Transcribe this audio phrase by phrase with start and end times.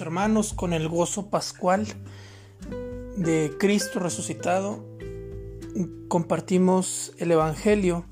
[0.00, 1.86] Hermanos, con el gozo pascual
[3.16, 4.84] de Cristo resucitado,
[6.08, 8.04] compartimos el Evangelio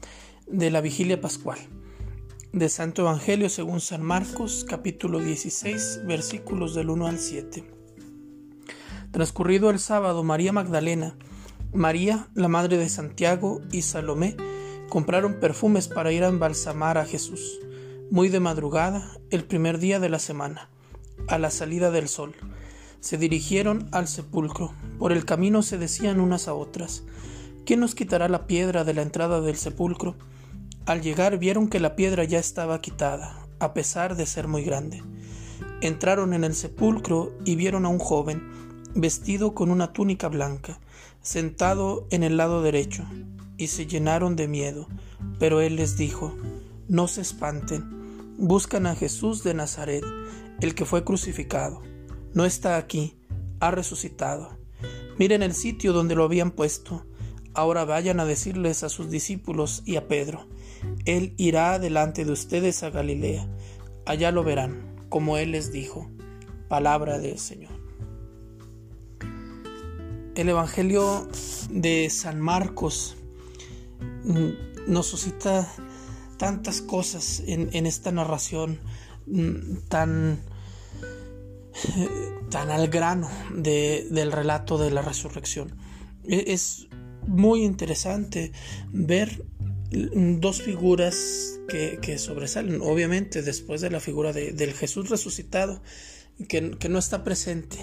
[0.46, 1.58] de la vigilia pascual.
[2.52, 7.64] De Santo Evangelio según San Marcos, capítulo 16, versículos del 1 al 7.
[9.12, 11.16] Transcurrido el sábado, María Magdalena,
[11.72, 14.36] María, la madre de Santiago, y Salomé
[14.88, 17.60] compraron perfumes para ir a embalsamar a Jesús,
[18.10, 20.68] muy de madrugada, el primer día de la semana
[21.28, 22.34] a la salida del sol.
[23.00, 24.72] Se dirigieron al sepulcro.
[24.98, 27.04] Por el camino se decían unas a otras,
[27.64, 30.16] ¿quién nos quitará la piedra de la entrada del sepulcro?
[30.86, 35.02] Al llegar vieron que la piedra ya estaba quitada, a pesar de ser muy grande.
[35.80, 38.42] Entraron en el sepulcro y vieron a un joven,
[38.94, 40.80] vestido con una túnica blanca,
[41.22, 43.04] sentado en el lado derecho,
[43.56, 44.88] y se llenaron de miedo.
[45.38, 46.34] Pero él les dijo,
[46.88, 50.04] No se espanten, buscan a Jesús de Nazaret,
[50.60, 51.82] el que fue crucificado.
[52.34, 53.16] No está aquí,
[53.60, 54.58] ha resucitado.
[55.18, 57.06] Miren el sitio donde lo habían puesto.
[57.54, 60.46] Ahora vayan a decirles a sus discípulos y a Pedro,
[61.04, 63.48] Él irá delante de ustedes a Galilea.
[64.06, 66.08] Allá lo verán, como Él les dijo.
[66.68, 67.72] Palabra del Señor.
[70.36, 71.28] El Evangelio
[71.70, 73.16] de San Marcos
[74.24, 75.68] mm, nos suscita
[76.38, 78.78] tantas cosas en, esta narración
[79.26, 80.40] mm, tan
[82.50, 85.76] tan al grano del relato de la resurrección.
[86.24, 86.88] E, es
[87.26, 88.52] muy interesante
[88.92, 89.44] ver
[89.90, 95.82] dos figuras que, sobresalen, obviamente después de la figura del Jesús resucitado,
[96.48, 97.78] que, no está presente,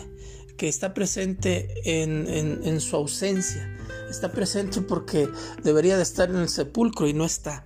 [0.57, 3.77] que está presente en, en, su ausencia,
[4.09, 5.27] está presente porque
[5.63, 7.65] debería de estar en el sepulcro y no está.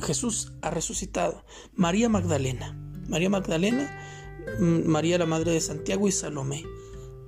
[0.00, 1.44] Jesús ha resucitado.
[1.74, 2.76] María Magdalena.
[3.08, 3.88] María Magdalena
[4.58, 6.64] María la Madre de Santiago y Salomé.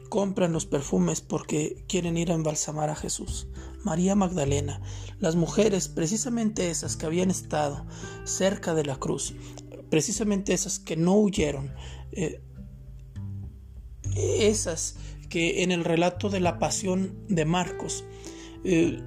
[0.08, 3.48] Compran los perfumes porque quieren ir a embalsamar a Jesús.
[3.82, 4.80] María Magdalena,
[5.18, 7.86] las mujeres, precisamente esas que habían estado
[8.24, 9.34] cerca de la cruz,
[9.90, 11.74] precisamente esas que no huyeron,
[12.12, 12.42] eh,
[14.14, 14.96] esas
[15.28, 18.04] que en el relato de la pasión de Marcos
[18.64, 19.02] eh,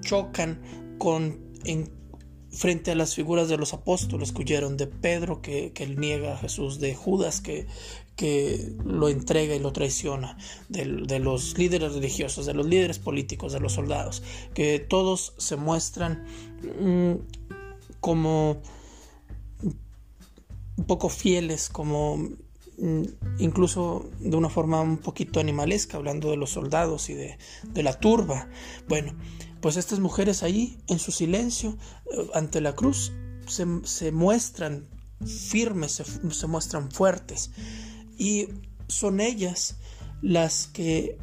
[0.00, 0.60] chocan
[0.98, 1.50] con
[2.52, 6.38] frente a las figuras de los apóstoles que huyeron, de Pedro que, que niega a
[6.38, 7.66] Jesús, de Judas que,
[8.20, 10.36] que lo entrega y lo traiciona,
[10.68, 10.84] de,
[11.20, 14.22] los líderes religiosos, de los líderes políticos, de los soldados,
[14.52, 16.26] que todos se muestran
[16.78, 17.14] mm,
[18.00, 18.60] como
[20.76, 22.28] un poco fieles, como
[23.38, 27.98] incluso de una forma un poquito animalesca, hablando de los soldados y de, de la
[27.98, 28.48] turba.
[28.88, 29.14] Bueno,
[29.60, 31.76] pues estas mujeres ahí, en su silencio,
[32.12, 33.12] eh, ante la cruz,
[33.46, 34.88] se, muestran
[35.24, 37.50] firmes, se, se, muestran fuertes.
[38.18, 38.48] Y
[38.88, 39.76] son ellas
[40.22, 41.18] las que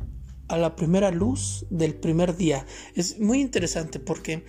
[0.48, 2.66] a la primera luz del primer día,
[2.96, 4.46] es muy interesante porque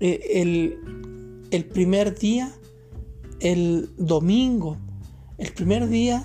[0.00, 2.54] eh, el, el primer día,
[3.40, 4.78] el domingo,
[5.38, 6.24] el primer día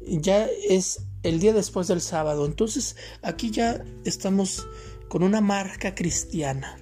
[0.00, 2.46] ya es el día después del sábado.
[2.46, 4.66] Entonces aquí ya estamos
[5.08, 6.78] con una marca cristiana.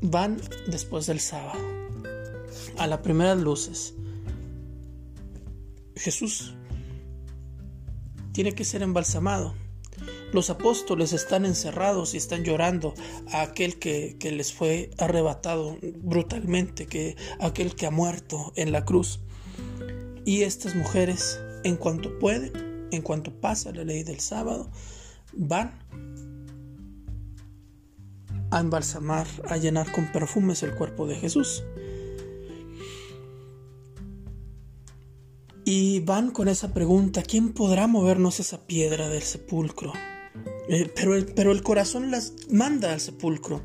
[0.00, 1.58] Van después del sábado,
[2.76, 3.94] a las primeras luces.
[5.96, 6.54] Jesús
[8.32, 9.54] tiene que ser embalsamado.
[10.32, 12.94] Los apóstoles están encerrados y están llorando
[13.32, 19.20] a aquel que, les fue arrebatado brutalmente, que aquel que ha muerto en la cruz.
[20.28, 24.70] Y estas mujeres, en cuanto pueden, en cuanto pasa la ley del sábado,
[25.32, 25.72] van
[28.50, 31.64] a embalsamar, a llenar con perfumes el cuerpo de Jesús.
[35.64, 39.94] Y van con esa pregunta, ¿quién podrá movernos esa piedra del sepulcro?
[40.68, 43.62] Eh, pero, el, pero el corazón las manda al sepulcro.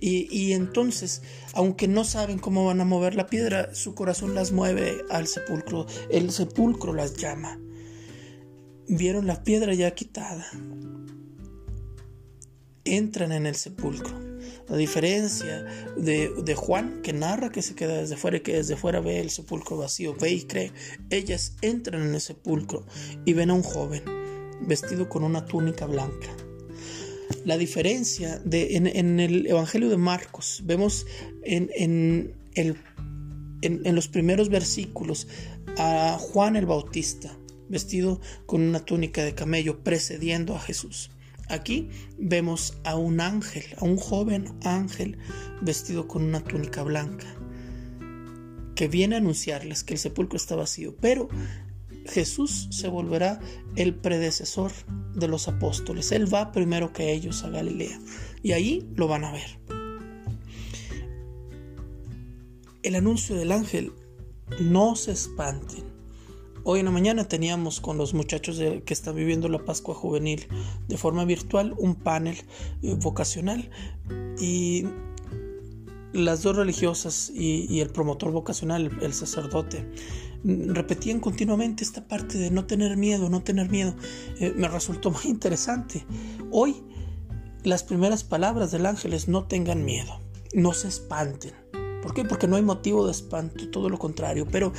[0.00, 1.22] Y, entonces,
[1.54, 5.86] aunque no saben cómo van a mover la piedra, su corazón las mueve al sepulcro.
[6.08, 7.58] El sepulcro las llama.
[8.86, 10.46] Vieron la piedra ya quitada
[12.96, 14.18] entran en el sepulcro.
[14.68, 15.64] La diferencia
[15.96, 19.30] de, Juan, que narra que se queda desde fuera y que desde fuera ve el
[19.30, 20.72] sepulcro vacío, ve y cree,
[21.10, 22.86] ellas entran en el sepulcro
[23.24, 24.02] y ven a un joven
[24.60, 26.28] vestido con una túnica blanca.
[27.44, 31.06] La diferencia de, en, el Evangelio de Marcos, vemos
[31.44, 32.76] en, en, el,
[33.62, 35.28] en los primeros versículos
[35.76, 37.36] a Juan el Bautista
[37.68, 41.10] vestido con una túnica de camello precediendo a Jesús.
[41.48, 41.88] Aquí
[42.18, 45.18] vemos a un ángel, a un joven ángel
[45.62, 47.26] vestido con una túnica blanca,
[48.74, 50.94] que viene a anunciarles que el sepulcro está vacío.
[51.00, 51.28] Pero
[52.08, 53.40] Jesús se volverá
[53.76, 54.72] el predecesor
[55.14, 56.12] de los apóstoles.
[56.12, 57.98] Él va primero que ellos a Galilea
[58.42, 59.58] y ahí lo van a ver.
[62.82, 63.92] El anuncio del ángel,
[64.60, 65.84] no se espanten.
[66.64, 70.48] Hoy en la mañana teníamos con los muchachos que están viviendo la Pascua Juvenil
[70.86, 72.36] de forma virtual un panel
[72.82, 73.70] eh, vocacional
[74.40, 74.84] y
[76.12, 79.86] las dos religiosas y, el promotor vocacional, el sacerdote,
[80.44, 83.94] repetían continuamente esta parte de no tener miedo, no tener miedo.
[84.40, 86.04] Eh, me resultó muy interesante.
[86.50, 86.76] Hoy
[87.64, 90.20] las primeras palabras del ángel es no tengan miedo,
[90.54, 91.52] no se espanten.
[92.02, 92.24] ¿Por qué?
[92.24, 94.46] Porque no hay motivo de espanto, todo lo contrario.
[94.50, 94.72] Pero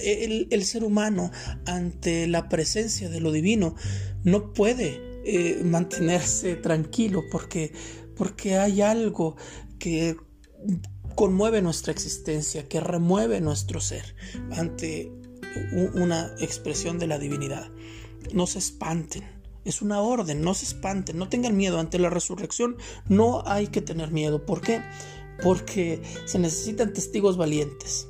[0.00, 1.30] el, ser humano
[1.66, 3.74] ante la presencia de lo divino
[4.22, 7.72] no puede eh, mantenerse tranquilo porque,
[8.16, 9.36] porque hay algo
[9.78, 10.16] que
[11.14, 14.14] conmueve nuestra existencia, que remueve nuestro ser
[14.52, 15.12] ante
[15.94, 17.70] una expresión de la divinidad.
[18.32, 19.24] No se espanten.
[19.64, 22.76] Es una orden, no se espanten, no tengan miedo ante la resurrección.
[23.08, 24.44] No hay que tener miedo.
[24.44, 24.82] ¿Por qué?
[25.42, 28.08] Porque se necesitan testigos valientes.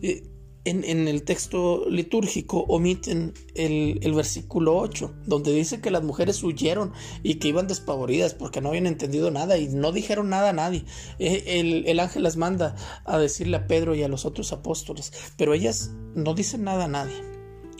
[0.00, 0.31] Eh,
[0.64, 6.92] en, el texto litúrgico omiten el, versículo 8, donde dice que las mujeres huyeron
[7.22, 10.84] y que iban despavoridas porque no habían entendido nada y no dijeron nada a nadie.
[11.18, 15.12] Eh, el, el ángel las manda a decirle a Pedro y a los otros apóstoles,
[15.36, 17.16] pero ellas no dicen nada a nadie.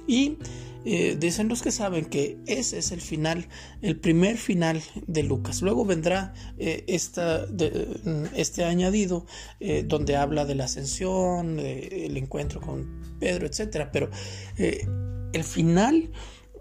[0.06, 0.38] Y
[0.84, 3.46] eh, dicen los que saben que ese es el final,
[3.82, 5.62] el primer final de Lucas.
[5.62, 9.26] Luego vendrá eh, este añadido
[9.60, 13.88] eh, donde habla de la ascensión, el encuentro con Pedro, etc.
[13.92, 14.10] Pero
[14.56, 16.10] el final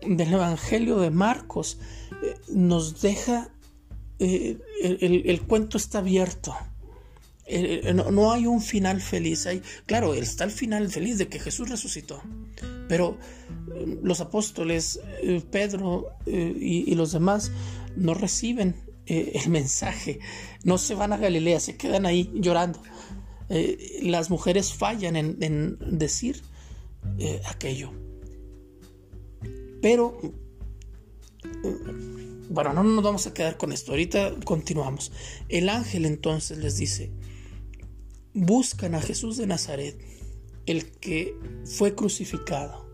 [0.02, 1.80] del Evangelio de Marcos
[2.50, 3.50] nos deja,
[4.20, 6.56] el cuento está abierto
[7.54, 9.46] eh, no, hay un final feliz.
[9.46, 12.22] Hay, claro, está el final feliz de que Jesús resucitó.
[12.88, 13.18] Pero
[14.02, 15.00] los apóstoles,
[15.52, 17.52] Pedro y, los demás,
[17.96, 18.76] no reciben
[19.06, 20.20] el mensaje.
[20.64, 22.82] No se van a Galilea, se quedan ahí llorando.
[24.02, 26.42] las mujeres fallan en, decir
[27.46, 27.92] aquello.
[29.82, 30.20] Pero
[32.52, 33.92] bueno, no nos vamos a quedar con esto.
[33.92, 35.12] Ahorita continuamos.
[35.48, 37.12] El ángel entonces les dice,
[38.34, 39.98] buscan a Jesús de Nazaret,
[40.66, 41.34] el que
[41.64, 42.91] fue crucificado.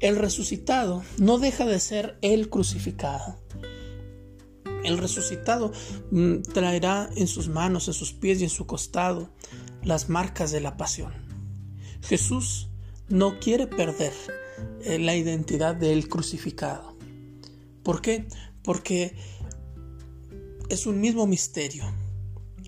[0.00, 3.38] El resucitado no deja de ser el crucificado.
[4.84, 5.72] El resucitado
[6.10, 9.30] mm, traerá en sus manos, en sus pies y en su costado
[9.82, 11.12] las marcas de la pasión.
[12.02, 12.68] Jesús
[13.08, 14.12] no quiere perder
[14.82, 16.96] eh, la identidad del crucificado.
[17.82, 18.26] ¿Por qué?
[18.62, 19.14] Porque
[20.68, 21.84] es un mismo misterio.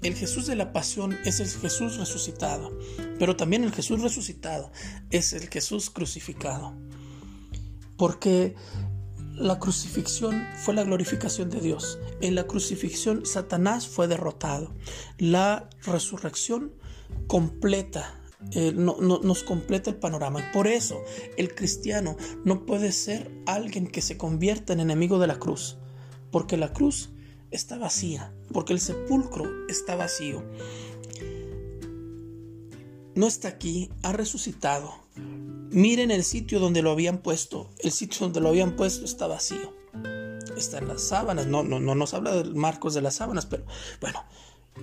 [0.02, 2.76] El Jesús de la pasión es el Jesús resucitado,
[3.20, 4.72] pero también el Jesús resucitado
[5.10, 6.74] es el Jesús crucificado.
[7.96, 8.56] Porque
[9.36, 12.00] la crucifixión fue la glorificación de Dios.
[12.20, 14.74] En la crucifixión Satanás fue derrotado.
[15.18, 16.72] La resurrección
[17.28, 18.20] completa
[18.50, 20.40] eh, nos completa el panorama.
[20.40, 21.00] Y por eso
[21.36, 25.78] el cristiano no puede ser alguien que se convierta en enemigo de la cruz,
[26.32, 27.10] porque la cruz
[27.52, 30.42] está vacía, porque el sepulcro está vacío.
[33.14, 34.94] No está aquí, ha resucitado.
[35.16, 37.70] Miren el sitio donde lo habían puesto.
[37.78, 39.74] El sitio donde lo habían puesto está vacío.
[40.56, 41.46] Está en las sábanas.
[41.46, 43.64] No, no, no nos habla de marcos de las sábanas, pero
[44.00, 44.24] bueno,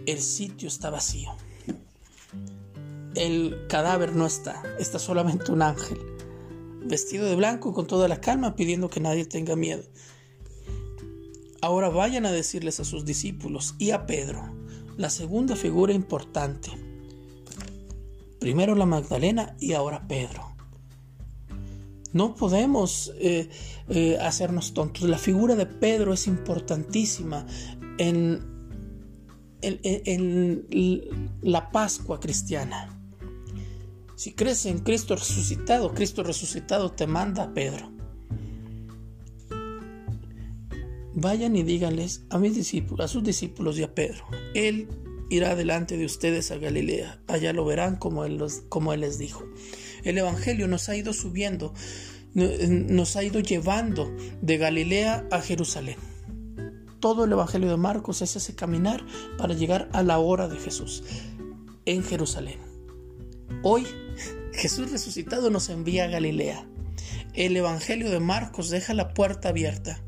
[0.06, 1.32] el sitio está vacío.
[3.16, 6.00] El cadáver no está, está solamente un ángel,
[6.86, 9.84] vestido de blanco con toda la calma, pidiendo que nadie tenga miedo.
[11.62, 14.56] Ahora vayan a decirles a sus discípulos y a Pedro,
[14.98, 16.72] la segunda figura importante.
[18.40, 20.56] Primero la Magdalena y ahora Pedro.
[22.14, 23.50] No podemos eh,
[23.90, 25.08] eh, hacernos tontos.
[25.08, 27.46] La figura de Pedro es importantísima
[27.98, 28.42] en,
[29.62, 30.66] en
[31.42, 32.96] la Pascua cristiana.
[34.16, 37.99] Si crees en Cristo resucitado, Cristo resucitado te manda a Pedro.
[41.22, 44.24] Vayan y díganles a mis discípulos, a sus discípulos y a Pedro.
[44.54, 44.88] Él
[45.30, 47.22] irá delante de ustedes a Galilea.
[47.28, 49.44] Allá lo verán como él, como él les dijo.
[50.06, 51.74] El Evangelio nos ha ido subiendo,
[52.34, 55.98] nos ha ido llevando de Galilea a Jerusalén.
[57.02, 59.06] Todo el Evangelio de Marcos es ese caminar
[59.38, 61.04] para llegar a la hora de Jesús
[61.84, 62.60] en Jerusalén.
[63.62, 63.86] Hoy
[64.54, 66.66] Jesús resucitado nos envía a Galilea.
[67.34, 70.02] El Evangelio de Marcos deja la puerta abierta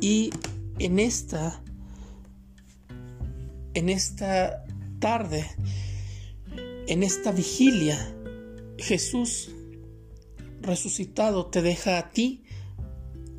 [0.00, 0.30] Y
[0.78, 1.62] en esta,
[3.74, 4.64] en esta
[5.00, 5.44] tarde,
[6.86, 7.98] en esta vigilia,
[8.78, 9.50] Jesús
[10.60, 12.44] resucitado te deja a ti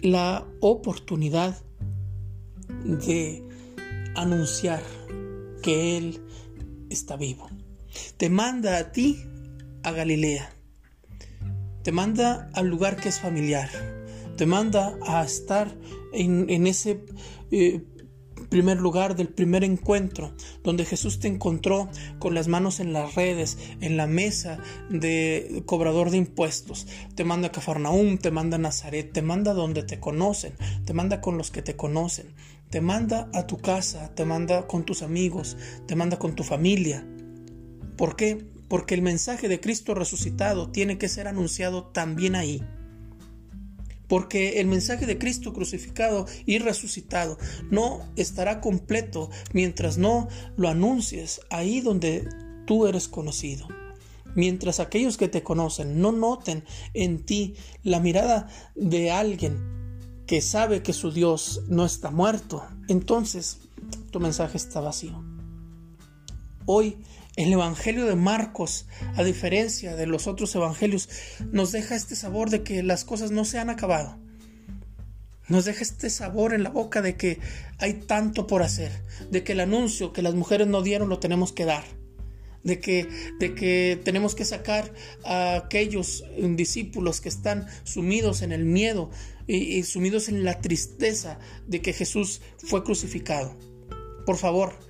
[0.02, 1.62] la oportunidad
[2.84, 3.44] de
[4.16, 4.84] anunciar
[5.62, 6.22] que Él
[6.90, 7.50] está vivo.
[8.18, 9.24] Te manda a ti
[9.84, 10.54] a Galilea.
[11.84, 13.99] Te manda al lugar que es familiar.
[14.40, 15.76] Te manda a estar
[16.14, 17.04] en, ese
[17.52, 17.84] eh,
[18.48, 23.58] primer lugar del primer encuentro, donde Jesús te encontró con las manos en las redes,
[23.82, 26.88] en la mesa de cobrador de impuestos.
[27.16, 30.54] Te manda a Cafarnaúm, te manda a Nazaret, te manda donde te conocen,
[30.86, 32.34] te manda con los que te conocen,
[32.70, 37.06] te manda a tu casa, te manda con tus amigos, te manda con tu familia.
[37.98, 38.38] ¿Por qué?
[38.70, 42.64] Porque el mensaje de Cristo resucitado tiene que ser anunciado también ahí
[44.10, 47.38] porque el mensaje de Cristo crucificado y resucitado
[47.70, 52.28] no estará completo mientras no lo anuncies ahí donde
[52.66, 53.68] tú eres conocido.
[54.36, 56.64] Mientras aquellos que te conocen no noten
[56.94, 59.80] en ti la mirada de alguien
[60.28, 63.60] que sabe que su Dios no está muerto, entonces
[64.12, 65.24] tu mensaje está vacío.
[66.66, 66.98] Hoy
[67.40, 71.08] el Evangelio de Marcos, a diferencia de los otros evangelios,
[71.54, 74.18] nos deja este sabor de que las cosas no se han acabado.
[75.48, 77.40] Nos deja este sabor en la boca de que
[77.78, 78.92] hay tanto por hacer,
[79.32, 81.86] de que el anuncio que las mujeres no dieron lo tenemos que dar,
[82.66, 83.08] de que,
[83.40, 84.94] de que tenemos que sacar
[85.24, 89.12] a aquellos discípulos que están sumidos en el miedo
[89.48, 93.56] y sumidos en la tristeza de que Jesús fue crucificado.
[94.26, 94.89] Por favor,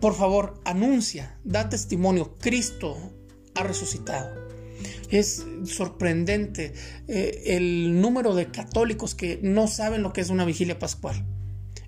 [0.00, 2.96] por favor, anuncia, da testimonio, Cristo
[3.54, 4.48] ha resucitado.
[5.10, 6.72] Es sorprendente
[7.08, 11.26] eh, el número de católicos que no saben lo que es una vigilia pascual.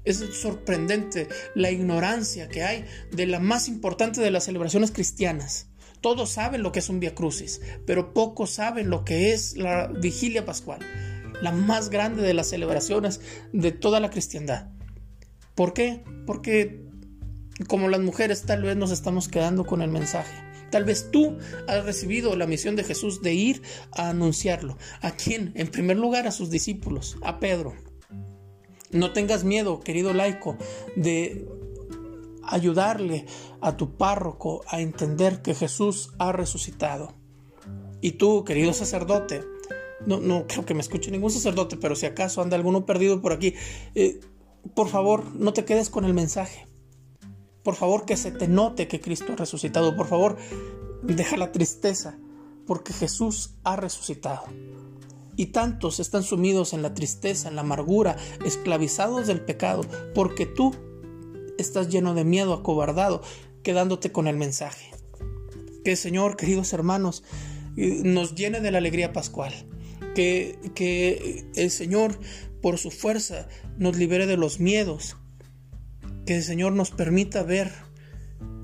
[0.05, 5.69] Es sorprendente la ignorancia que hay de la más importante de las celebraciones cristianas.
[6.01, 9.87] Todos saben lo que es un Via Crucis, pero pocos saben lo que es la
[9.87, 10.81] vigilia pascual,
[11.41, 13.21] la más grande de las celebraciones
[13.53, 14.67] de toda la cristiandad.
[15.55, 16.03] ¿Por qué?
[16.27, 16.92] Porque
[17.69, 20.33] como las mujeres tal vez nos estamos quedando con el mensaje.
[20.71, 21.37] Tal vez tú
[21.69, 24.79] has recibido la misión de Jesús de ir a anunciarlo.
[25.03, 25.53] ¿A quién?
[25.55, 27.75] En primer lugar a sus discípulos, a Pedro.
[28.91, 30.57] No tengas miedo, querido laico,
[30.97, 31.47] de
[32.43, 33.27] ayudarle
[33.61, 37.15] a tu párroco a entender que Jesús ha resucitado.
[38.01, 39.43] Y tú, querido sacerdote,
[40.07, 43.33] no, no creo que me escuche ningún sacerdote, pero si acaso anda alguno perdido por
[43.33, 43.55] aquí,
[43.95, 44.21] eh,
[44.75, 46.67] por favor, no te quedes con el mensaje.
[47.63, 49.97] Por favor, que se te note que Cristo ha resucitado.
[49.97, 50.37] Por favor,
[51.03, 52.19] deja la tristeza,
[52.67, 54.45] porque Jesús ha resucitado.
[55.37, 59.83] Y tantos están sumidos en la tristeza, en la amargura, esclavizados del pecado,
[60.15, 60.75] porque tú
[61.59, 63.23] estás lleno de miedo, acobardado,
[63.63, 64.91] quedándote con el mensaje.
[65.85, 67.23] Que el Señor, queridos hermanos,
[67.77, 69.53] eh, nos llene de la alegría pascual.
[70.15, 72.19] Que, que el Señor,
[72.61, 75.17] por su fuerza, nos libere de los miedos,
[76.27, 77.73] que el Señor nos permita ver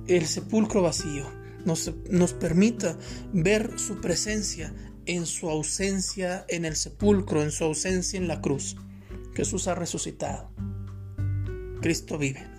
[0.06, 1.26] el sepulcro vacío,
[1.64, 2.96] nos, nos permita
[3.32, 4.74] ver su presencia
[5.06, 8.76] en su ausencia en el sepulcro, en su ausencia en la cruz.
[9.34, 10.50] Jesús ha resucitado.
[11.80, 12.57] Cristo vive.